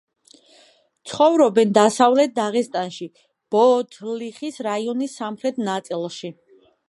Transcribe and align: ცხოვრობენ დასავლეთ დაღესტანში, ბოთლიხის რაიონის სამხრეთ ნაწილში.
ცხოვრობენ 1.09 1.75
დასავლეთ 1.77 2.33
დაღესტანში, 2.39 3.07
ბოთლიხის 3.55 4.59
რაიონის 4.71 5.19
სამხრეთ 5.21 5.63
ნაწილში. 5.71 6.35